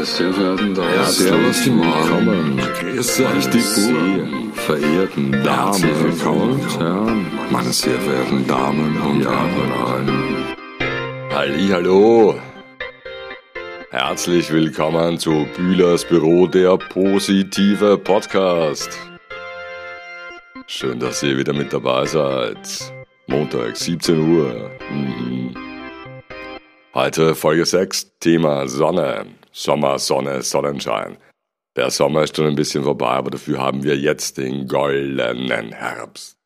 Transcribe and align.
Meine 0.00 0.08
sehr 0.08 0.32
verehrten 0.32 0.74
Damen 0.74 0.94
Ja, 0.94 1.04
servus, 1.04 1.66
willkommen. 1.66 2.58
Grüß 2.80 3.20
euch, 3.20 3.50
die 3.50 3.58
Buben. 3.58 4.52
verehrten 4.54 5.44
Damen 5.44 5.90
und 6.24 6.80
Herren, 6.80 7.26
Meine 7.50 7.70
sehr 7.70 8.00
verehrten 8.00 8.46
Damen 8.46 8.96
und 8.96 9.22
Herren. 9.26 10.54
Hallo. 11.30 12.34
Herzlich 13.90 14.50
willkommen 14.50 15.18
zu 15.18 15.46
Bühlers 15.54 16.06
Büro, 16.06 16.46
der 16.46 16.78
positive 16.78 17.98
Podcast. 17.98 18.98
Schön, 20.66 20.98
dass 20.98 21.22
ihr 21.22 21.36
wieder 21.36 21.52
mit 21.52 21.74
dabei 21.74 22.06
seid. 22.06 22.90
Montag, 23.26 23.76
17 23.76 24.18
Uhr. 24.18 24.70
Mhm. 24.90 25.69
Heute 27.02 27.34
Folge 27.34 27.64
6, 27.64 28.18
Thema 28.20 28.68
Sonne. 28.68 29.24
Sommer, 29.52 29.98
Sonne, 29.98 30.42
Sonnenschein. 30.42 31.16
Der 31.74 31.90
Sommer 31.90 32.24
ist 32.24 32.36
schon 32.36 32.48
ein 32.48 32.56
bisschen 32.56 32.84
vorbei, 32.84 33.12
aber 33.12 33.30
dafür 33.30 33.58
haben 33.58 33.82
wir 33.84 33.96
jetzt 33.96 34.36
den 34.36 34.68
goldenen 34.68 35.72
Herbst. 35.72 36.36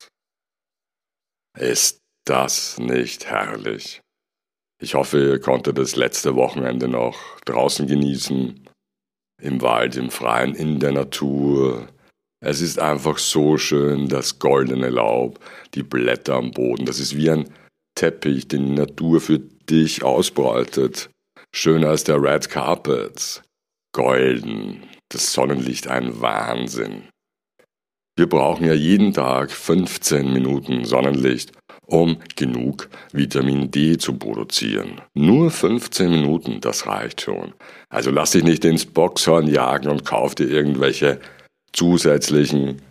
Ist 1.59 2.03
das 2.25 2.79
nicht 2.79 3.27
herrlich? 3.27 4.01
Ich 4.81 4.95
hoffe, 4.95 5.19
ihr 5.19 5.41
konntet 5.41 5.77
das 5.77 5.97
letzte 5.97 6.37
Wochenende 6.37 6.87
noch 6.87 7.19
draußen 7.47 7.89
genießen. 7.89 8.65
Im 9.43 9.61
Wald, 9.61 9.97
im 9.97 10.11
Freien, 10.11 10.55
in 10.55 10.79
der 10.79 10.93
Natur. 10.93 11.89
Es 12.41 12.61
ist 12.61 12.79
einfach 12.79 13.19
so 13.19 13.59
schön, 13.59 14.09
das 14.09 14.39
goldene 14.39 14.91
Laub, 14.91 15.41
die 15.75 15.83
Blätter 15.83 16.34
am 16.34 16.53
Boden. 16.53 16.87
Das 16.87 17.01
ist 17.01 17.17
wie 17.17 17.29
ein 17.29 17.53
Teppich, 17.97 18.47
den 18.47 18.67
die 18.67 18.75
Natur 18.75 19.21
für 19.21 19.41
dich 19.71 20.03
ausbreitet. 20.03 21.11
Schöner 21.55 21.91
als 21.91 22.05
der 22.05 22.21
Red 22.23 22.51
Carpet. 22.51 23.43
Golden. 23.93 24.83
Das 25.09 25.33
Sonnenlicht 25.33 25.87
ein 25.87 26.21
Wahnsinn. 26.21 27.05
Wir 28.17 28.29
brauchen 28.29 28.65
ja 28.67 28.75
jeden 28.75 29.12
Tag 29.12 29.51
15 29.51 30.33
Minuten 30.33 30.84
Sonnenlicht, 30.84 31.53
um 31.87 32.19
genug 32.37 32.89
Vitamin 33.12 33.71
D 33.73 33.98
zu 33.98 34.17
produzieren. 34.17 35.01
Nur 35.15 35.51
15 35.51 36.11
Minuten, 36.11 36.61
das 36.61 36.87
reicht 36.87 37.23
schon. 37.23 37.55
Also 37.89 38.12
lass 38.12 38.31
dich 38.31 38.45
nicht 38.45 38.65
ins 38.65 38.87
Boxhorn 38.87 39.49
jagen 39.49 39.89
und 39.89 40.05
kauf 40.05 40.37
dir 40.37 40.49
irgendwelche 40.49 41.21
zusätzlichen 41.73 42.83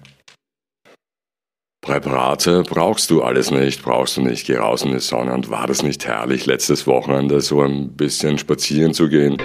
Präparate. 1.84 2.64
Brauchst 2.64 3.12
du 3.12 3.22
alles 3.22 3.52
nicht, 3.52 3.84
brauchst 3.84 4.16
du 4.16 4.22
nicht. 4.22 4.48
Geh 4.48 4.56
raus 4.56 4.84
in 4.84 4.94
die 4.94 5.00
Sonne 5.00 5.34
und 5.34 5.50
war 5.50 5.68
das 5.68 5.84
nicht 5.84 6.08
herrlich, 6.08 6.46
letztes 6.46 6.88
Wochenende 6.88 7.42
so 7.42 7.62
ein 7.62 7.96
bisschen 7.96 8.38
spazieren 8.38 8.94
zu 8.94 9.10
gehen? 9.10 9.38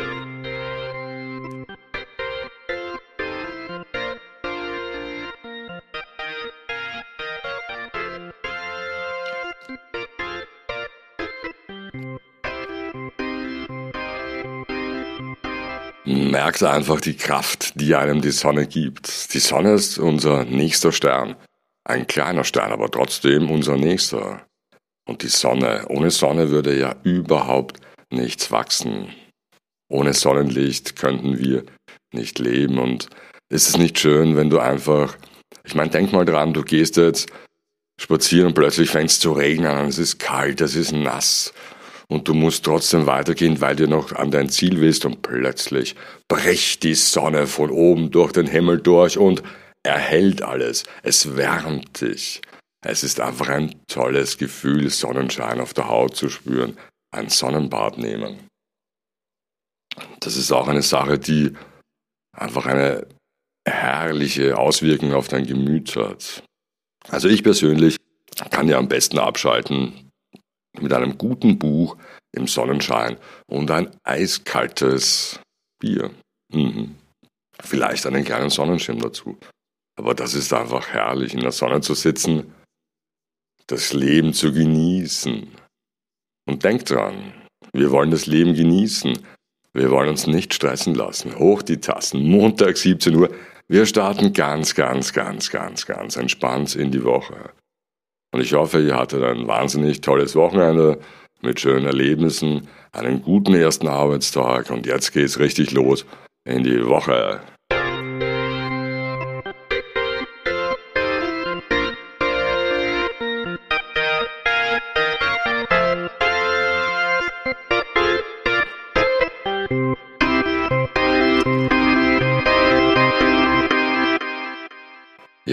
merkt 16.05 16.62
einfach 16.62 17.00
die 17.00 17.17
Kraft, 17.17 17.73
die 17.80 17.95
einem 17.95 18.20
die 18.23 18.30
Sonne 18.30 18.67
gibt. 18.67 19.34
Die 19.34 19.39
Sonne 19.39 19.73
ist 19.73 19.98
unser 19.98 20.45
nächster 20.45 20.92
Stern. 20.92 21.36
Ein 21.89 22.06
kleiner 22.06 22.44
Stern, 22.44 22.70
aber 22.70 22.91
trotzdem 22.91 23.50
unser 23.50 23.77
nächster. 23.77 24.47
Und 25.08 25.22
die 25.22 25.28
Sonne, 25.28 25.86
ohne 25.89 26.11
Sonne 26.11 26.50
würde 26.50 26.78
ja 26.78 26.95
überhaupt 27.03 27.80
nichts 28.11 28.53
wachsen. 28.53 29.08
Ohne 29.91 30.12
Sonnenlicht 30.12 30.97
könnten 30.97 31.39
wir 31.39 31.64
nicht 32.12 32.39
leben. 32.39 32.78
Und 32.78 33.08
ist 33.48 33.70
es 33.70 33.78
nicht 33.78 33.98
schön, 33.98 34.36
wenn 34.36 34.50
du 34.50 34.58
einfach, 34.58 35.17
ich 35.64 35.74
meine, 35.74 35.90
denk 35.90 36.13
mal 36.13 36.27
dran, 36.27 36.52
du 36.52 36.63
gehst 36.63 36.98
jetzt 36.98 37.30
spazieren 37.98 38.48
und 38.48 38.55
plötzlich 38.55 38.90
fängt 38.90 39.08
es 39.08 39.18
zu 39.18 39.33
regnen 39.33 39.68
an, 39.68 39.89
es 39.89 39.98
ist 39.98 40.18
kalt, 40.18 40.61
es 40.61 40.77
ist 40.77 40.92
nass 40.92 41.55
und 42.08 42.29
du 42.29 42.34
musst 42.34 42.64
trotzdem 42.64 43.07
weitergehen, 43.07 43.61
weil 43.61 43.77
du 43.77 43.89
noch 43.89 44.13
an 44.13 44.30
dein 44.30 44.48
Ziel 44.51 44.80
willst 44.80 45.05
und 45.05 45.23
plötzlich 45.23 45.96
bricht 46.29 46.83
die 46.83 46.95
Sonne 46.95 47.46
von 47.46 47.70
oben 47.70 48.11
durch 48.11 48.33
den 48.33 48.46
Himmel 48.46 48.79
durch 48.79 49.18
und 49.18 49.42
erhellt 49.89 50.43
alles. 50.43 50.85
Es 51.03 51.37
wärmt 51.37 52.01
dich. 52.01 52.41
Es 52.85 53.03
ist 53.03 53.21
einfach 53.21 53.49
ein 53.49 53.75
tolles 53.87 54.39
Gefühl, 54.39 54.91
Sonnenschein 54.91 55.61
auf 55.61 55.75
der 55.75 55.89
Haut 55.89 56.17
zu 56.17 56.29
spüren, 56.29 56.79
ein 57.11 57.29
Sonnenbad 57.29 57.99
nehmen. 57.99 58.47
Das 60.21 60.37
ist 60.37 60.53
auch 60.53 60.69
eine 60.69 60.83
Sache, 60.83 61.19
die 61.19 61.55
einfach 62.37 62.67
eine 62.67 63.07
herrliche 63.67 64.57
Auswirkung 64.57 65.13
auf 65.13 65.29
dein 65.29 65.47
Gemüt 65.47 65.97
hat. 65.97 66.45
Also 67.09 67.29
ich 67.29 67.43
persönlich 67.43 67.97
kann 68.51 68.69
ja 68.69 68.79
am 68.79 68.89
besten 68.89 69.19
abschalten 69.19 70.11
mit 70.79 70.93
einem 70.93 71.19
guten 71.19 71.59
Buch 71.59 71.97
im 72.33 72.47
Sonnenschein 72.47 73.17
und 73.47 73.70
ein 73.70 73.91
eiskaltes 74.05 75.41
Bier. 75.81 76.11
Mhm. 76.53 76.95
Vielleicht 77.61 78.07
einen 78.07 78.25
kleinen 78.25 78.51
Sonnenschirm 78.51 79.01
dazu. 79.01 79.37
Aber 79.98 80.14
das 80.14 80.35
ist 80.35 80.53
einfach 80.53 80.89
herrlich, 80.91 81.35
in 81.35 81.41
der 81.41 81.51
Sonne 81.51 81.81
zu 81.81 81.95
sitzen, 81.95 82.55
das 83.67 83.92
Leben 83.92 84.33
zu 84.33 84.53
genießen. 84.53 85.48
Und 86.47 86.64
denkt 86.64 86.91
dran, 86.91 87.33
wir 87.73 87.91
wollen 87.91 88.13
das 88.13 88.27
Leben 88.27 88.55
genießen. 88.55 89.19
Wir 89.75 89.91
wollen 89.91 90.08
uns 90.08 90.29
nicht 90.29 90.55
stressen 90.55 90.95
lassen. 90.95 91.37
Hoch 91.37 91.63
die 91.63 91.81
Tassen. 91.81 92.23
Montag 92.23 92.77
17 92.77 93.14
Uhr. 93.17 93.35
Wir 93.67 93.87
starten 93.87 94.33
ganz, 94.33 94.77
ganz, 94.77 95.13
ganz, 95.13 95.51
ganz, 95.51 95.85
ganz 95.85 96.17
entspannt 96.17 96.77
in 96.77 96.92
die 96.92 97.03
Woche. 97.03 97.51
Und 98.33 98.41
ich 98.41 98.55
hoffe, 98.55 98.81
ihr 98.81 98.95
hattet 98.95 99.25
ein 99.25 99.48
wahnsinnig 99.48 100.01
tolles 100.01 100.37
Wochenende 100.37 101.01
mit 101.42 101.58
schönen 101.58 101.87
Erlebnissen, 101.87 102.69
einen 102.92 103.20
guten 103.20 103.55
ersten 103.55 103.89
Arbeitstag 103.89 104.70
und 104.70 104.87
jetzt 104.87 105.13
geht's 105.13 105.41
richtig 105.41 105.73
los 105.73 106.07
in 106.45 106.63
die 106.63 106.87
Woche. 106.87 107.41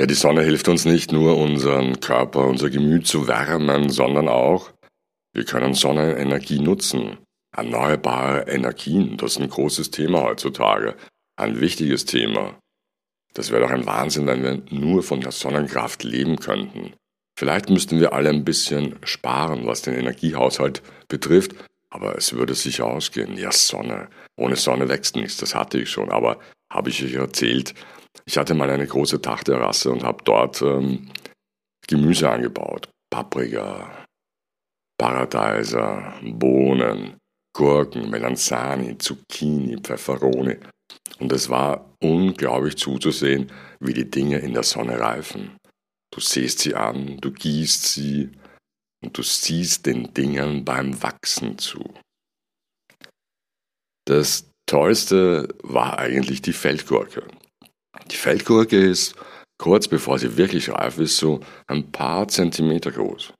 Die 0.07 0.13
Sonne 0.13 0.43
hilft 0.43 0.67
uns 0.67 0.85
nicht 0.85 1.11
nur, 1.11 1.35
unseren 1.37 1.99
Körper, 1.99 2.45
unser 2.45 2.69
Gemüt 2.69 3.07
zu 3.07 3.27
wärmen, 3.27 3.89
sondern 3.89 4.27
auch, 4.27 4.71
wir 5.33 5.45
können 5.45 5.73
Sonnenenergie 5.73 6.59
nutzen. 6.59 7.17
Erneuerbare 7.55 8.47
Energien, 8.47 9.17
das 9.17 9.31
ist 9.31 9.41
ein 9.41 9.49
großes 9.49 9.89
Thema 9.89 10.21
heutzutage. 10.21 10.95
Ein 11.37 11.59
wichtiges 11.59 12.05
Thema. 12.05 12.55
Das 13.33 13.49
wäre 13.49 13.63
doch 13.63 13.71
ein 13.71 13.85
Wahnsinn, 13.87 14.27
wenn 14.27 14.43
wir 14.43 14.61
nur 14.69 15.01
von 15.01 15.21
der 15.21 15.31
Sonnenkraft 15.31 16.03
leben 16.03 16.37
könnten. 16.37 16.93
Vielleicht 17.37 17.69
müssten 17.69 17.99
wir 17.99 18.13
alle 18.13 18.29
ein 18.29 18.45
bisschen 18.45 18.97
sparen, 19.03 19.65
was 19.65 19.81
den 19.81 19.95
Energiehaushalt 19.95 20.83
betrifft, 21.07 21.55
aber 21.89 22.15
es 22.15 22.33
würde 22.33 22.53
sicher 22.53 22.85
ausgehen. 22.85 23.37
Ja, 23.37 23.51
Sonne. 23.51 24.09
Ohne 24.37 24.55
Sonne 24.55 24.87
wächst 24.87 25.15
nichts, 25.15 25.37
das 25.37 25.55
hatte 25.55 25.79
ich 25.79 25.89
schon, 25.89 26.11
aber 26.11 26.39
habe 26.71 26.89
ich 26.89 27.03
euch 27.03 27.15
erzählt, 27.15 27.73
ich 28.25 28.37
hatte 28.37 28.53
mal 28.53 28.69
eine 28.69 28.87
große 28.87 29.19
Dachterrasse 29.19 29.91
und 29.91 30.03
habe 30.03 30.23
dort 30.23 30.61
ähm, 30.61 31.11
Gemüse 31.87 32.29
angebaut. 32.29 32.89
Paprika, 33.11 34.05
Paradeiser, 34.97 36.13
Bohnen, 36.23 37.17
Gurken, 37.55 38.09
Melanzani, 38.09 38.97
Zucchini, 38.97 39.77
Pfefferoni. 39.81 40.57
Und 41.19 41.31
es 41.31 41.49
war 41.49 41.93
unglaublich 42.01 42.77
zuzusehen, 42.77 43.51
wie 43.79 43.93
die 43.93 44.09
Dinge 44.09 44.39
in 44.39 44.53
der 44.53 44.63
Sonne 44.63 44.99
reifen. 44.99 45.57
Du 46.11 46.19
siehst 46.19 46.59
sie 46.59 46.75
an, 46.75 47.17
du 47.21 47.31
gießt 47.31 47.85
sie 47.85 48.31
und 49.03 49.17
du 49.17 49.21
siehst 49.23 49.85
den 49.85 50.13
Dingen 50.13 50.65
beim 50.65 51.01
Wachsen 51.01 51.57
zu. 51.57 51.93
Das 54.05 54.49
Tollste 54.65 55.47
war 55.63 55.97
eigentlich 55.99 56.41
die 56.41 56.53
Feldgurke. 56.53 57.27
Die 58.11 58.15
Feldgurke 58.15 58.77
ist, 58.77 59.15
kurz 59.57 59.87
bevor 59.87 60.19
sie 60.19 60.37
wirklich 60.37 60.69
reif 60.69 60.97
ist, 60.97 61.17
so 61.17 61.39
ein 61.67 61.91
paar 61.91 62.27
Zentimeter 62.27 62.91
groß. 62.91 63.33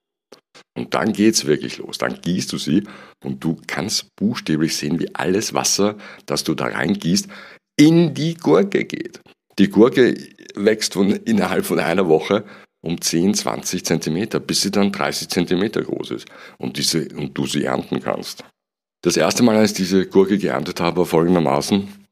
Und 0.78 0.94
dann 0.94 1.14
geht's 1.14 1.46
wirklich 1.46 1.78
los. 1.78 1.98
Dann 1.98 2.20
gießt 2.22 2.52
du 2.52 2.58
sie 2.58 2.84
und 3.24 3.44
du 3.44 3.58
kannst 3.68 4.08
buchstäblich 4.16 4.76
sehen, 4.76 5.00
wie 5.00 5.14
alles 5.16 5.54
Wasser, 5.54 5.96
das 6.26 6.44
du 6.44 6.54
da 6.54 6.66
reingießt, 6.66 7.28
in 7.78 8.14
die 8.14 8.36
Gurke 8.36 8.86
geht. 8.86 9.22
Die 9.58 9.70
Gurke 9.70 10.16
wächst 10.56 10.94
von, 10.94 11.12
innerhalb 11.12 11.66
von 11.66 11.80
einer 11.80 12.08
Woche 12.08 12.46
um 12.82 13.02
10, 13.02 13.34
20 13.34 13.86
Zentimeter, 13.86 14.40
bis 14.40 14.62
sie 14.62 14.72
dann 14.72 14.92
30 14.92 15.30
Zentimeter 15.30 15.82
groß 15.82 16.12
ist 16.12 16.28
und, 16.58 16.78
diese, 16.78 17.08
und 17.16 17.38
du 17.38 17.48
sie 17.48 17.64
ernten 17.64 18.00
kannst. 18.02 18.44
Das 19.02 19.18
erste 19.18 19.44
Mal, 19.44 19.56
als 19.56 19.72
ich 19.72 19.78
diese 19.78 20.08
Gurke 20.08 20.38
geerntet 20.38 20.80
habe, 20.80 20.98
war 20.98 21.06
folgendermaßen. 21.06 22.05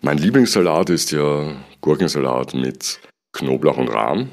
Mein 0.00 0.18
Lieblingssalat 0.18 0.90
ist 0.90 1.10
ja 1.10 1.56
Gurkensalat 1.80 2.54
mit 2.54 3.00
Knoblauch 3.32 3.76
und 3.78 3.88
Rahm. 3.88 4.30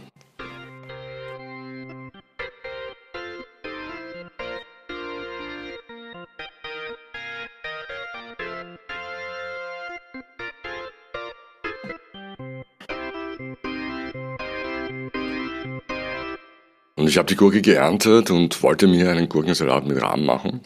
Und 16.96 17.08
ich 17.08 17.18
habe 17.18 17.28
die 17.28 17.36
Gurke 17.36 17.62
geerntet 17.62 18.30
und 18.30 18.62
wollte 18.62 18.86
mir 18.86 19.10
einen 19.10 19.28
Gurkensalat 19.28 19.86
mit 19.86 20.00
Rahm 20.00 20.26
machen. 20.26 20.62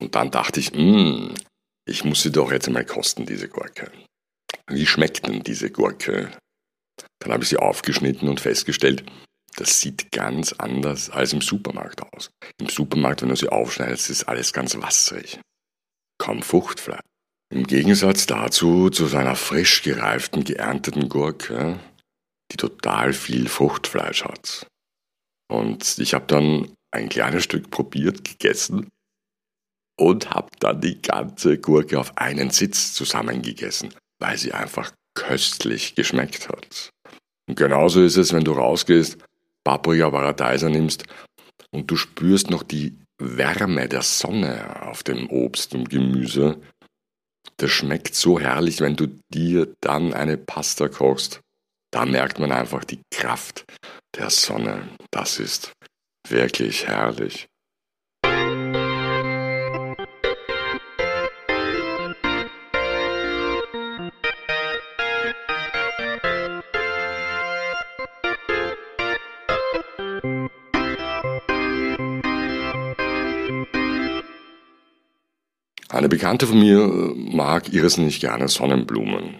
Und 0.00 0.14
dann 0.14 0.30
dachte 0.30 0.60
ich, 0.60 0.72
mh, 0.72 0.78
hm, 0.78 1.34
ich 1.86 2.04
muss 2.04 2.22
sie 2.22 2.32
doch 2.32 2.50
jetzt 2.50 2.66
einmal 2.66 2.84
kosten, 2.84 3.26
diese 3.26 3.48
Gurke. 3.48 3.90
Wie 4.66 4.86
schmeckt 4.86 5.26
denn 5.26 5.42
diese 5.42 5.70
Gurke? 5.70 6.30
Dann 7.18 7.32
habe 7.32 7.42
ich 7.42 7.50
sie 7.50 7.58
aufgeschnitten 7.58 8.28
und 8.28 8.40
festgestellt, 8.40 9.04
das 9.56 9.80
sieht 9.80 10.10
ganz 10.10 10.52
anders 10.52 11.10
als 11.10 11.32
im 11.32 11.40
Supermarkt 11.40 12.02
aus. 12.02 12.30
Im 12.58 12.68
Supermarkt, 12.68 13.22
wenn 13.22 13.28
du 13.28 13.36
sie 13.36 13.48
aufschneidest, 13.48 14.10
ist 14.10 14.24
alles 14.24 14.52
ganz 14.52 14.76
wasserig. 14.76 15.40
Kaum 16.18 16.42
Fruchtfleisch. 16.42 17.00
Im 17.52 17.66
Gegensatz 17.66 18.26
dazu 18.26 18.90
zu 18.90 19.06
seiner 19.06 19.36
frisch 19.36 19.82
gereiften, 19.82 20.44
geernteten 20.44 21.08
Gurke, 21.08 21.78
die 22.50 22.56
total 22.56 23.12
viel 23.12 23.48
Fruchtfleisch 23.48 24.24
hat. 24.24 24.66
Und 25.48 25.98
ich 25.98 26.14
habe 26.14 26.26
dann 26.26 26.74
ein 26.90 27.08
kleines 27.08 27.44
Stück 27.44 27.70
probiert, 27.70 28.24
gegessen 28.24 28.88
und 29.96 30.30
habe 30.30 30.48
dann 30.60 30.80
die 30.80 31.00
ganze 31.00 31.58
Gurke 31.58 31.98
auf 31.98 32.16
einen 32.16 32.50
Sitz 32.50 32.94
zusammengegessen, 32.94 33.94
weil 34.18 34.36
sie 34.38 34.52
einfach 34.52 34.92
köstlich 35.14 35.94
geschmeckt 35.94 36.48
hat. 36.48 36.90
Und 37.48 37.56
genauso 37.56 38.02
ist 38.02 38.16
es, 38.16 38.32
wenn 38.32 38.44
du 38.44 38.52
rausgehst, 38.52 39.18
Paprika 39.64 40.10
Paradeiser 40.10 40.68
nimmst 40.68 41.04
und 41.70 41.90
du 41.90 41.96
spürst 41.96 42.50
noch 42.50 42.62
die 42.62 42.98
Wärme 43.18 43.88
der 43.88 44.02
Sonne 44.02 44.82
auf 44.82 45.02
dem 45.02 45.30
Obst 45.30 45.74
und 45.74 45.88
Gemüse. 45.88 46.60
Das 47.56 47.70
schmeckt 47.70 48.14
so 48.14 48.40
herrlich, 48.40 48.80
wenn 48.80 48.96
du 48.96 49.06
dir 49.32 49.72
dann 49.80 50.12
eine 50.12 50.36
Pasta 50.36 50.88
kochst. 50.88 51.40
Da 51.92 52.04
merkt 52.04 52.40
man 52.40 52.50
einfach 52.50 52.84
die 52.84 53.00
Kraft 53.12 53.64
der 54.16 54.30
Sonne. 54.30 54.88
Das 55.10 55.38
ist 55.38 55.72
wirklich 56.28 56.86
herrlich. 56.86 57.46
Eine 75.94 76.08
Bekannte 76.08 76.48
von 76.48 76.58
mir 76.58 76.88
mag 77.14 77.72
irrsinnig 77.72 78.18
gerne 78.18 78.48
Sonnenblumen. 78.48 79.36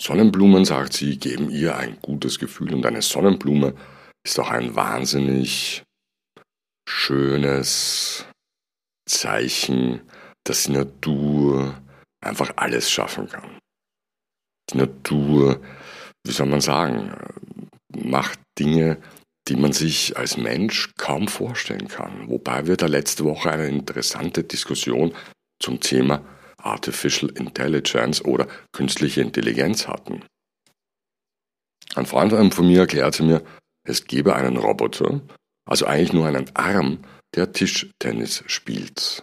Sonnenblumen, 0.00 0.64
sagt 0.64 0.92
sie, 0.92 1.18
geben 1.18 1.50
ihr 1.50 1.76
ein 1.76 1.98
gutes 2.00 2.38
Gefühl 2.38 2.72
und 2.72 2.86
eine 2.86 3.02
Sonnenblume 3.02 3.74
ist 4.24 4.38
auch 4.38 4.50
ein 4.50 4.76
wahnsinnig 4.76 5.82
schönes 6.88 8.26
Zeichen, 9.10 10.02
dass 10.44 10.64
die 10.64 10.72
Natur 10.72 11.82
einfach 12.24 12.52
alles 12.54 12.88
schaffen 12.88 13.28
kann. 13.28 13.58
Die 14.70 14.76
Natur, 14.76 15.60
wie 16.24 16.32
soll 16.32 16.46
man 16.46 16.60
sagen, 16.60 17.12
macht 17.88 18.38
Dinge, 18.56 19.02
die 19.48 19.56
man 19.56 19.72
sich 19.72 20.16
als 20.16 20.36
Mensch 20.36 20.92
kaum 20.96 21.26
vorstellen 21.26 21.88
kann. 21.88 22.28
Wobei 22.28 22.68
wir 22.68 22.76
da 22.76 22.86
letzte 22.86 23.24
Woche 23.24 23.50
eine 23.50 23.66
interessante 23.66 24.44
Diskussion 24.44 25.12
zum 25.62 25.80
Thema 25.80 26.24
Artificial 26.58 27.30
Intelligence 27.30 28.24
oder 28.24 28.46
künstliche 28.72 29.20
Intelligenz 29.20 29.88
hatten. 29.88 30.22
Ein 31.94 32.06
Freund 32.06 32.54
von 32.54 32.66
mir 32.66 32.80
erklärte 32.80 33.22
mir, 33.22 33.42
es 33.84 34.06
gebe 34.06 34.34
einen 34.34 34.56
Roboter, 34.56 35.20
also 35.64 35.86
eigentlich 35.86 36.12
nur 36.12 36.26
einen 36.26 36.54
Arm, 36.54 37.00
der 37.34 37.52
Tischtennis 37.52 38.44
spielt. 38.46 39.22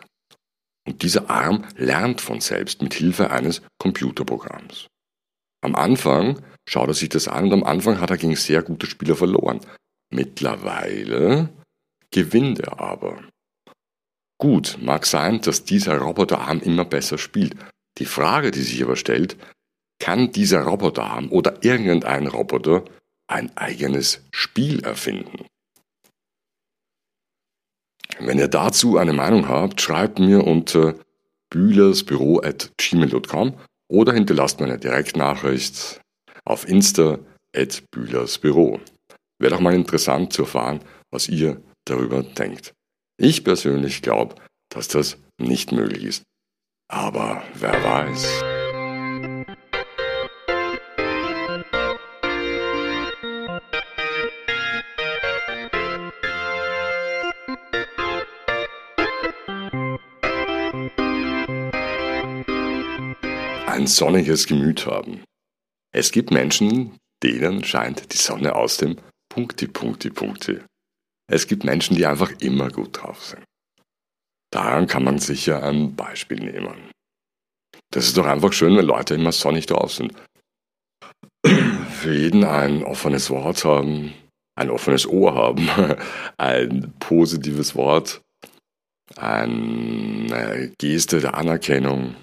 Und 0.88 1.01
dieser 1.03 1.30
Arm 1.30 1.65
lernt 1.75 2.21
von 2.21 2.42
selbst 2.42 2.81
mit 2.81 2.94
Hilfe 2.94 3.31
eines 3.31 3.62
Computerprogramms. 3.80 4.88
Am 5.62 5.75
Anfang 5.75 6.42
schaut 6.68 6.88
er 6.88 6.94
sich 6.94 7.09
das 7.09 7.27
an 7.27 7.45
und 7.45 7.53
am 7.53 7.63
Anfang 7.63 8.00
hat 8.00 8.09
er 8.09 8.18
gegen 8.18 8.35
sehr 8.35 8.63
gute 8.63 8.88
Spieler 8.88 9.15
verloren. 9.15 9.59
Mittlerweile 10.12 11.50
gewinnt 12.12 12.59
er 12.59 12.80
aber. 12.80 13.21
Gut, 14.39 14.77
mag 14.81 15.06
sein, 15.06 15.41
dass 15.41 15.65
dieser 15.65 15.97
Roboterarm 15.97 16.62
immer 16.62 16.86
besser 16.86 17.18
spielt. 17.18 17.57
Die 17.97 18.06
Frage, 18.06 18.51
die 18.51 18.62
sich 18.62 18.81
aber 18.81 18.95
stellt, 18.95 19.36
kann 20.00 20.31
dieser 20.31 20.62
Roboterarm 20.62 21.30
oder 21.30 21.62
irgendein 21.62 22.27
Roboter 22.27 22.86
ein 23.27 23.51
eigenes 23.57 24.24
Spiel 24.31 24.80
erfinden? 24.80 25.45
Wenn 28.18 28.39
ihr 28.39 28.47
dazu 28.47 28.97
eine 28.97 29.12
Meinung 29.13 29.47
habt, 29.50 29.81
schreibt 29.81 30.19
mir 30.19 30.47
unter 30.47 30.95
bühlersbüro.gmail.com 31.51 33.53
oder 33.89 34.13
hinterlasst 34.13 34.62
mir 34.62 34.68
eine 34.68 34.80
Direktnachricht 34.80 36.00
auf 36.45 36.65
Insta 36.68 37.19
at 37.56 37.83
bühlersbüro. 37.92 38.80
Wäre 39.39 39.53
doch 39.53 39.59
mal 39.59 39.74
interessant 39.74 40.31
zu 40.33 40.44
erfahren, 40.44 40.80
was 41.12 41.27
ihr 41.27 41.59
darüber 41.85 42.21
denkt. 42.24 42.74
Ich 43.21 43.44
persönlich 43.44 44.01
glaube, 44.01 44.36
dass 44.69 44.88
das 44.88 45.18
nicht 45.38 45.74
möglich 45.74 46.06
ist. 46.06 46.24
Aber 46.88 47.44
wer 47.54 47.74
weiß. 47.83 48.44
Ein 63.68 63.85
sonniges 63.85 64.47
Gemüt 64.47 64.85
haben. 64.85 65.26
Es 65.92 66.14
gibt 66.14 66.31
Menschen, 66.31 66.95
denen 67.21 67.66
scheint 67.66 68.14
die 68.14 68.18
Sonne 68.18 68.56
aus 68.56 68.78
dem 68.78 68.95
Punkti, 69.28 69.68
Punkti, 69.68 70.09
Punkti. 70.09 70.61
Es 71.30 71.48
gibt 71.48 71.64
Menschen, 71.64 71.95
die 71.95 72.06
einfach 72.06 72.31
immer 72.40 72.69
gut 72.69 73.02
drauf 73.02 73.24
sind. 73.24 73.44
Daran 74.52 74.88
kann 74.88 75.04
man 75.04 75.19
sicher 75.19 75.62
ein 75.64 75.95
Beispiel 75.95 76.40
nehmen. 76.40 76.92
Das 77.92 78.06
ist 78.06 78.18
doch 78.18 78.26
einfach 78.26 78.52
schön, 78.52 78.76
wenn 78.76 78.86
Leute 78.86 79.14
immer 79.14 79.31
sonnig 79.31 79.68
drauf 79.68 79.94
sind. 79.94 80.14
Für 81.44 82.14
jeden 82.14 82.44
ein 82.44 82.83
offenes 82.83 83.30
Wort 83.30 83.64
haben, 83.64 84.14
ein 84.56 84.69
offenes 84.69 85.07
Ohr 85.07 85.36
haben, 85.36 85.69
ein 86.38 86.94
positives 87.00 87.76
Wort, 87.76 88.21
eine 89.16 90.71
Geste 90.80 91.19
der 91.19 91.36
Anerkennung. 91.36 92.16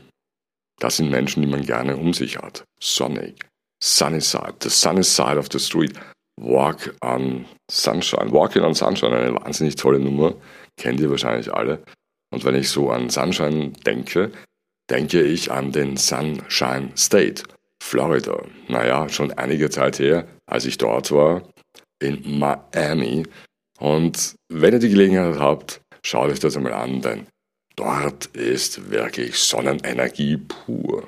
Das 0.79 0.97
sind 0.97 1.11
Menschen, 1.11 1.43
die 1.43 1.49
man 1.49 1.65
gerne 1.65 1.97
um 1.97 2.13
sich 2.13 2.39
hat. 2.39 2.65
Sonnig. 2.81 3.47
Sunny 3.83 4.21
side. 4.21 4.55
The 4.63 4.71
sunny 4.71 5.05
side 5.05 5.39
of 5.39 5.49
the 5.53 5.59
street. 5.59 5.95
Walk 6.41 6.95
on 7.03 7.47
Sunshine. 7.71 8.31
Walking 8.31 8.63
on 8.63 8.75
Sunshine, 8.75 9.15
eine 9.15 9.35
wahnsinnig 9.35 9.77
tolle 9.77 9.99
Nummer. 9.99 10.35
Kennt 10.77 11.01
ihr 11.01 11.11
wahrscheinlich 11.11 11.53
alle. 11.53 11.83
Und 12.31 12.45
wenn 12.45 12.55
ich 12.55 12.69
so 12.69 12.91
an 12.91 13.09
Sunshine 13.09 13.73
denke, 13.85 14.33
denke 14.91 15.23
ich 15.23 15.51
an 15.51 15.73
den 15.73 15.97
Sunshine 15.97 16.91
State, 16.97 17.45
Florida. 17.83 18.43
Naja, 18.69 19.09
schon 19.09 19.33
einige 19.33 19.71
Zeit 19.71 19.99
her, 19.99 20.27
als 20.47 20.67
ich 20.67 20.79
dort 20.79 21.11
war, 21.11 21.43
in 22.01 22.39
Miami. 22.39 23.27
Und 23.79 24.35
wenn 24.49 24.75
ihr 24.75 24.79
die 24.79 24.91
Gelegenheit 24.91 25.39
habt, 25.39 25.81
schaut 26.05 26.31
euch 26.31 26.41
das 26.41 26.57
einmal 26.57 26.75
an, 26.75 27.01
denn 27.01 27.27
dort 27.77 28.27
ist 28.27 28.91
wirklich 28.91 29.39
Sonnenenergie 29.39 30.37
pur 30.37 31.05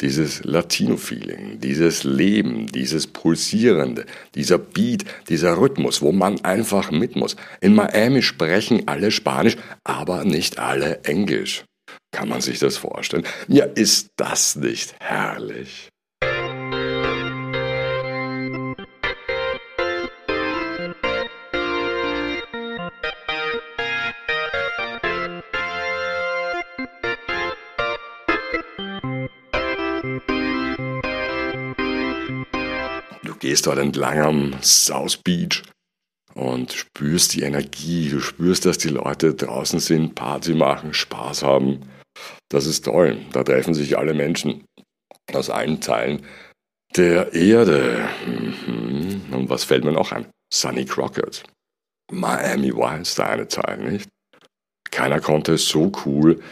dieses 0.00 0.44
Latino-Feeling, 0.44 1.60
dieses 1.60 2.04
Leben, 2.04 2.66
dieses 2.66 3.06
Pulsierende, 3.06 4.04
dieser 4.34 4.58
Beat, 4.58 5.04
dieser 5.28 5.58
Rhythmus, 5.58 6.02
wo 6.02 6.12
man 6.12 6.44
einfach 6.44 6.90
mit 6.90 7.16
muss. 7.16 7.36
In 7.60 7.74
Miami 7.74 8.22
sprechen 8.22 8.86
alle 8.86 9.10
Spanisch, 9.10 9.56
aber 9.84 10.24
nicht 10.24 10.58
alle 10.58 11.02
Englisch. 11.04 11.64
Kann 12.12 12.28
man 12.28 12.40
sich 12.40 12.58
das 12.58 12.76
vorstellen? 12.76 13.26
Ja, 13.48 13.64
ist 13.64 14.10
das 14.16 14.56
nicht 14.56 14.94
herrlich? 15.00 15.88
Gehst 33.46 33.68
dort 33.68 33.78
entlang 33.78 34.18
am 34.18 34.54
South 34.60 35.18
Beach 35.18 35.62
und 36.34 36.72
spürst 36.72 37.32
die 37.34 37.42
Energie, 37.42 38.08
du 38.08 38.18
spürst, 38.18 38.66
dass 38.66 38.76
die 38.76 38.88
Leute 38.88 39.34
draußen 39.34 39.78
sind, 39.78 40.16
Party 40.16 40.52
machen, 40.52 40.92
Spaß 40.92 41.44
haben. 41.44 41.88
Das 42.48 42.66
ist 42.66 42.86
toll. 42.86 43.18
Da 43.32 43.44
treffen 43.44 43.72
sich 43.72 43.96
alle 43.96 44.14
Menschen 44.14 44.64
aus 45.32 45.48
allen 45.48 45.80
Teilen 45.80 46.26
der 46.96 47.34
Erde. 47.34 48.08
Mhm. 48.26 49.22
Und 49.30 49.48
was 49.48 49.62
fällt 49.62 49.84
mir 49.84 49.92
noch 49.92 50.10
ein? 50.10 50.26
Sonny 50.52 50.84
Crockett. 50.84 51.44
Miami 52.10 52.72
Vice, 52.72 53.14
der 53.14 53.30
eine 53.30 53.46
Teil, 53.46 53.78
nicht? 53.78 54.08
Keiner 54.90 55.20
konnte 55.20 55.56
so 55.56 55.92
cool 56.04 56.42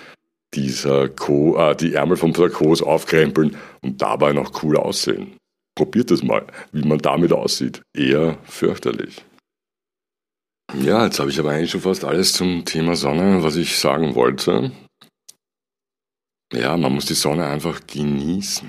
dieser 0.54 1.08
Co, 1.08 1.56
äh, 1.58 1.74
die 1.74 1.94
Ärmel 1.94 2.16
vom 2.16 2.32
Sakos 2.34 2.82
aufkrempeln 2.82 3.56
und 3.82 4.00
dabei 4.00 4.32
noch 4.32 4.62
cool 4.62 4.76
aussehen. 4.76 5.36
Probiert 5.76 6.10
es 6.10 6.22
mal, 6.22 6.46
wie 6.72 6.86
man 6.86 6.98
damit 6.98 7.32
aussieht. 7.32 7.82
Eher 7.94 8.38
fürchterlich. 8.44 9.24
Ja, 10.72 11.04
jetzt 11.04 11.18
habe 11.18 11.30
ich 11.30 11.38
aber 11.38 11.50
eigentlich 11.50 11.70
schon 11.70 11.80
fast 11.80 12.04
alles 12.04 12.32
zum 12.32 12.64
Thema 12.64 12.96
Sonne, 12.96 13.42
was 13.42 13.56
ich 13.56 13.78
sagen 13.78 14.14
wollte. 14.14 14.72
Ja, 16.52 16.76
man 16.76 16.94
muss 16.94 17.06
die 17.06 17.14
Sonne 17.14 17.46
einfach 17.46 17.86
genießen. 17.86 18.68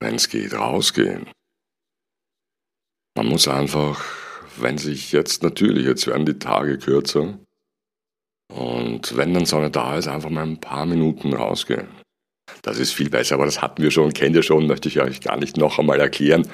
Wenn 0.00 0.14
es 0.14 0.28
geht, 0.28 0.54
rausgehen. 0.54 1.28
Man 3.16 3.26
muss 3.26 3.48
einfach, 3.48 4.04
wenn 4.56 4.78
sich 4.78 5.12
jetzt 5.12 5.42
natürlich, 5.42 5.86
jetzt 5.86 6.06
werden 6.06 6.26
die 6.26 6.38
Tage 6.38 6.78
kürzer, 6.78 7.38
und 8.52 9.16
wenn 9.16 9.32
dann 9.32 9.46
Sonne 9.46 9.70
da 9.70 9.96
ist, 9.96 10.08
einfach 10.08 10.28
mal 10.28 10.42
ein 10.42 10.60
paar 10.60 10.84
Minuten 10.84 11.32
rausgehen. 11.32 11.88
Das 12.62 12.78
ist 12.78 12.92
viel 12.92 13.10
besser, 13.10 13.36
aber 13.36 13.46
das 13.46 13.62
hatten 13.62 13.82
wir 13.82 13.90
schon, 13.90 14.12
kennt 14.12 14.36
ihr 14.36 14.42
schon, 14.42 14.66
möchte 14.66 14.88
ich 14.88 15.00
euch 15.00 15.20
gar 15.20 15.36
nicht 15.36 15.56
noch 15.56 15.78
einmal 15.78 16.00
erklären. 16.00 16.48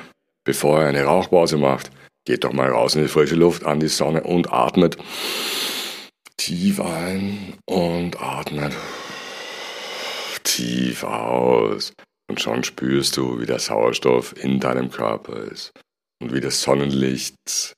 Bevor 0.45 0.80
ihr 0.80 0.87
eine 0.87 1.04
Rauchpause 1.04 1.59
macht, 1.59 1.90
geht 2.25 2.45
doch 2.45 2.52
mal 2.52 2.71
raus 2.71 2.95
in 2.95 3.02
die 3.02 3.09
frische 3.09 3.35
Luft, 3.35 3.64
an 3.64 3.80
die 3.80 3.88
Sonne 3.88 4.23
und 4.23 4.52
atmet 4.52 4.97
tief 6.37 6.80
ein 6.80 7.54
und 7.66 8.21
atmet 8.21 8.73
tief 10.45 11.04
aus. 11.04 11.92
Und 12.30 12.40
schon 12.40 12.64
spürst 12.64 13.16
du, 13.16 13.40
wie 13.40 13.47
der 13.47 13.59
Sauerstoff 13.59 14.35
in 14.42 14.61
deinem 14.61 14.90
Körper 14.90 15.45
ist 15.45 15.73
und 16.23 16.33
wie 16.33 16.40
das 16.40 16.62
Sonnenlicht 16.62 17.75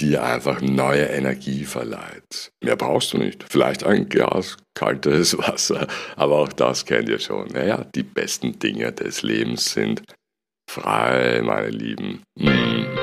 dir 0.00 0.22
einfach 0.22 0.60
neue 0.60 1.04
Energie 1.04 1.64
verleiht. 1.64 2.52
Mehr 2.62 2.76
brauchst 2.76 3.12
du 3.12 3.18
nicht. 3.18 3.44
Vielleicht 3.50 3.84
ein 3.84 4.08
Glas 4.08 4.56
kaltes 4.74 5.36
Wasser, 5.38 5.86
aber 6.16 6.36
auch 6.36 6.52
das 6.52 6.84
kennt 6.84 7.08
ihr 7.08 7.18
schon. 7.18 7.48
Naja, 7.48 7.84
die 7.94 8.02
besten 8.02 8.58
Dinge 8.58 8.92
des 8.92 9.22
Lebens 9.22 9.72
sind 9.72 10.02
frei, 10.70 11.40
meine 11.42 11.70
Lieben. 11.70 12.22
Mm. 12.36 12.97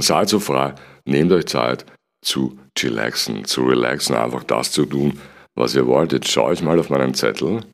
Und 0.00 0.04
seid 0.04 0.30
so 0.30 0.40
frei, 0.40 0.74
nehmt 1.04 1.30
euch 1.30 1.44
Zeit 1.44 1.84
zu 2.24 2.58
chillaxen, 2.74 3.44
zu 3.44 3.66
relaxen, 3.66 4.16
einfach 4.16 4.42
das 4.44 4.72
zu 4.72 4.86
tun, 4.86 5.20
was 5.54 5.74
ihr 5.74 5.86
wollt. 5.86 6.14
Jetzt 6.14 6.30
schaue 6.30 6.54
ich 6.54 6.62
mal 6.62 6.80
auf 6.80 6.88
meinen 6.88 7.12
Zettel. 7.12 7.66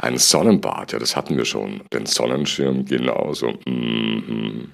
Ein 0.00 0.18
Sonnenbad, 0.18 0.92
ja, 0.92 1.00
das 1.00 1.16
hatten 1.16 1.36
wir 1.36 1.44
schon. 1.44 1.82
Den 1.92 2.06
Sonnenschirm 2.06 2.84
genauso. 2.84 3.58
Mhm. 3.66 4.70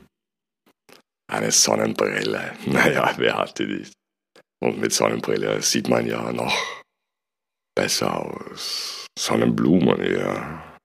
Eine 1.32 1.50
Sonnenbrille. 1.50 2.52
Naja, 2.66 3.14
wer 3.16 3.38
hat 3.38 3.58
die 3.58 3.66
nicht? 3.66 3.94
Und 4.62 4.78
mit 4.78 4.92
Sonnenbrille 4.92 5.62
sieht 5.62 5.88
man 5.88 6.06
ja 6.06 6.30
noch 6.32 6.54
besser 7.74 8.26
aus. 8.26 9.06
Sonnenblumen, 9.18 10.04
ja. 10.04 10.76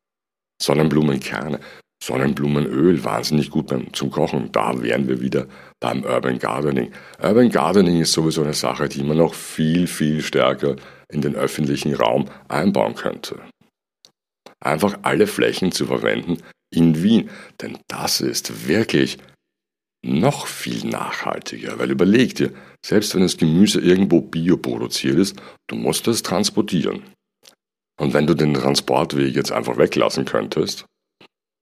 Sonnenblumenkerne. 0.61 1.59
Sonnenblumenöl, 2.01 3.03
wahnsinnig 3.03 3.49
gut 3.49 3.67
beim, 3.67 3.93
zum 3.93 4.09
Kochen. 4.09 4.51
Da 4.51 4.81
wären 4.81 5.07
wir 5.07 5.21
wieder 5.21 5.47
beim 5.79 6.03
Urban 6.03 6.39
Gardening. 6.39 6.91
Urban 7.21 7.49
Gardening 7.49 8.01
ist 8.01 8.13
sowieso 8.13 8.43
eine 8.43 8.53
Sache, 8.53 8.87
die 8.87 9.03
man 9.03 9.17
noch 9.17 9.33
viel, 9.33 9.85
viel 9.87 10.21
stärker 10.21 10.75
in 11.11 11.21
den 11.21 11.35
öffentlichen 11.35 11.93
Raum 11.93 12.29
einbauen 12.47 12.95
könnte. 12.95 13.39
Einfach 14.61 14.99
alle 15.03 15.27
Flächen 15.27 15.71
zu 15.71 15.85
verwenden 15.85 16.37
in 16.73 17.01
Wien, 17.03 17.29
denn 17.61 17.77
das 17.87 18.21
ist 18.21 18.67
wirklich 18.67 19.17
noch 20.01 20.47
viel 20.47 20.87
nachhaltiger, 20.87 21.77
weil 21.79 21.91
überleg 21.91 22.35
dir, 22.35 22.51
selbst 22.85 23.13
wenn 23.15 23.21
das 23.21 23.37
Gemüse 23.37 23.81
irgendwo 23.81 24.21
bio 24.21 24.57
produziert 24.57 25.17
ist, 25.17 25.35
du 25.67 25.75
musst 25.75 26.07
es 26.07 26.23
transportieren. 26.23 27.03
Und 27.99 28.13
wenn 28.13 28.27
du 28.27 28.33
den 28.33 28.53
Transportweg 28.53 29.35
jetzt 29.35 29.51
einfach 29.51 29.77
weglassen 29.77 30.23
könntest, 30.23 30.85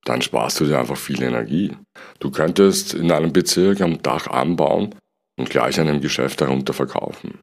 dann 0.06 0.22
sparst 0.22 0.60
du 0.60 0.66
dir 0.66 0.80
einfach 0.80 0.98
viel 0.98 1.22
Energie. 1.22 1.76
Du 2.20 2.32
könntest 2.32 2.94
in 2.94 3.12
einem 3.12 3.34
Bezirk 3.34 3.82
am 3.82 4.02
Dach 4.02 4.28
anbauen 4.28 4.96
und 5.38 5.50
gleich 5.50 5.80
einem 5.80 6.02
Geschäft 6.02 6.42
darunter 6.42 6.74
verkaufen. 6.74 7.40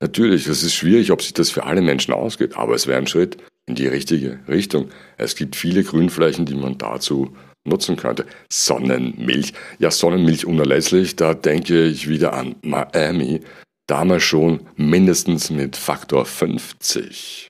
Natürlich, 0.00 0.46
es 0.46 0.62
ist 0.62 0.74
schwierig, 0.74 1.12
ob 1.12 1.20
sich 1.20 1.34
das 1.34 1.50
für 1.50 1.64
alle 1.64 1.82
Menschen 1.82 2.14
ausgeht, 2.14 2.56
aber 2.56 2.74
es 2.74 2.86
wäre 2.86 2.98
ein 2.98 3.06
Schritt 3.06 3.36
in 3.66 3.74
die 3.74 3.86
richtige 3.86 4.40
Richtung. 4.48 4.90
Es 5.18 5.36
gibt 5.36 5.56
viele 5.56 5.84
Grünflächen, 5.84 6.46
die 6.46 6.54
man 6.54 6.78
dazu 6.78 7.36
nutzen 7.64 7.96
könnte. 7.96 8.24
Sonnenmilch. 8.50 9.52
Ja, 9.78 9.90
Sonnenmilch 9.90 10.46
unerlässlich. 10.46 11.16
Da 11.16 11.34
denke 11.34 11.84
ich 11.84 12.08
wieder 12.08 12.32
an 12.32 12.56
Miami. 12.62 13.40
Damals 13.86 14.22
schon 14.22 14.66
mindestens 14.76 15.50
mit 15.50 15.76
Faktor 15.76 16.24
50. 16.24 17.48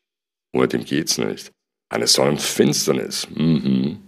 Ohne 0.52 0.68
dem 0.68 0.84
geht's 0.84 1.18
nicht. 1.18 1.52
Eine 1.88 2.06
Sonnenfinsternis. 2.06 3.28
Mhm. 3.30 3.98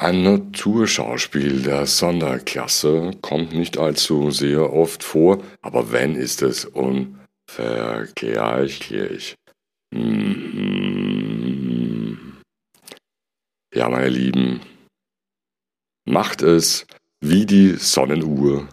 Ein 0.00 0.22
Naturschauspiel 0.22 1.62
der 1.62 1.86
Sonderklasse 1.86 3.10
kommt 3.20 3.52
nicht 3.52 3.78
allzu 3.78 4.30
sehr 4.30 4.72
oft 4.72 5.02
vor, 5.02 5.42
aber 5.60 5.90
wenn 5.90 6.14
ist 6.14 6.40
es 6.40 6.64
unvergleichlich. 6.64 9.34
Mhm. 9.90 10.38
Ja, 13.74 13.88
meine 13.88 14.08
Lieben, 14.08 14.60
macht 16.04 16.42
es 16.42 16.86
wie 17.20 17.44
die 17.44 17.72
Sonnenuhr 17.72 18.68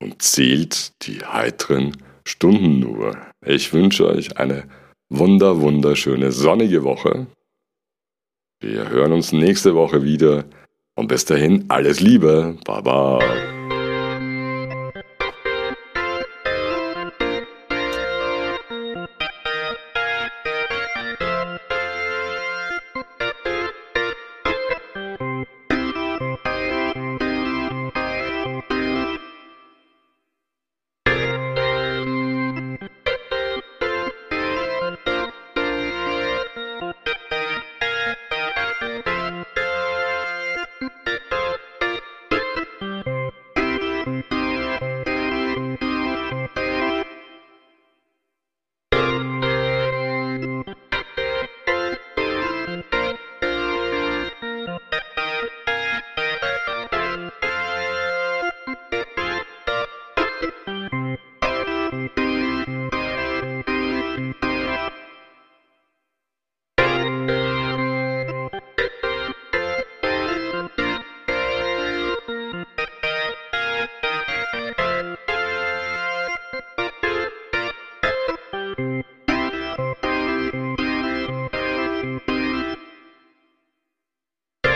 und 0.00 0.22
zählt 0.22 0.92
die 1.02 1.24
heiteren 1.24 1.96
Stunden 2.24 2.78
nur. 2.78 3.16
Ich 3.44 3.72
wünsche 3.72 4.06
euch 4.06 4.36
eine 4.36 4.68
wunder, 5.08 5.60
wunderschöne 5.60 6.30
sonnige 6.30 6.84
Woche. 6.84 7.26
Wir 8.62 8.88
hören 8.88 9.12
uns 9.12 9.32
nächste 9.32 9.74
Woche 9.74 10.04
wieder 10.04 10.44
und 10.94 11.08
bis 11.08 11.24
dahin 11.24 11.64
alles 11.66 11.98
Liebe. 11.98 12.56
Baba. 12.64 13.18